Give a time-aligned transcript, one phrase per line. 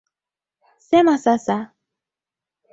[0.87, 1.57] Sema sasa.